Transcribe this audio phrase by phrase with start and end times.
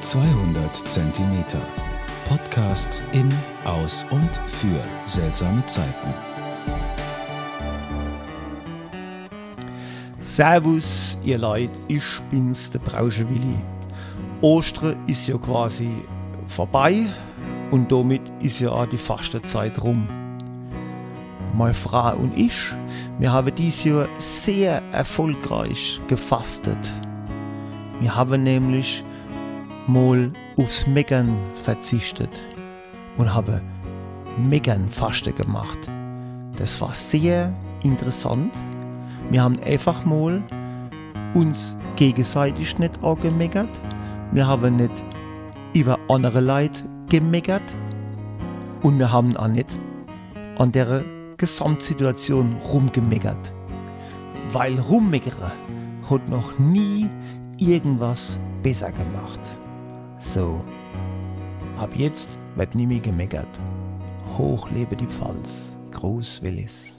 [0.00, 1.60] 200 Zentimeter.
[2.28, 3.32] Podcasts in,
[3.64, 6.14] aus und für seltsame Zeiten.
[10.20, 13.58] Servus, ihr Leute, ich bin's, der Brauschewilli.
[14.42, 15.90] Ostern ist ja quasi
[16.46, 17.06] vorbei
[17.70, 20.06] und damit ist ja auch die Fastenzeit rum.
[21.54, 22.54] Meine Frau und ich,
[23.18, 26.92] wir haben dieses Jahr sehr erfolgreich gefastet.
[27.98, 29.02] Wir haben nämlich
[29.86, 32.30] mal aufs Meckern verzichtet
[33.16, 33.60] und haben
[34.38, 35.78] Meckern-Faste gemacht.
[36.56, 38.52] Das war sehr interessant.
[39.30, 40.42] Wir haben einfach mal
[41.34, 43.80] uns gegenseitig nicht angemeckert.
[44.32, 45.04] Wir haben nicht
[45.74, 47.64] über andere Leute gemeckert.
[48.82, 49.78] Und wir haben auch nicht
[50.58, 51.04] an der
[51.36, 53.52] Gesamtsituation rumgemeckert.
[54.52, 55.52] Weil rummeckern
[56.08, 57.08] hat noch nie
[57.58, 59.40] irgendwas besser gemacht.
[60.36, 60.60] So,
[61.78, 63.48] ab jetzt wird nie mehr gemeckert.
[64.36, 65.64] Hoch lebe die Pfalz.
[65.92, 66.95] Groß Willis.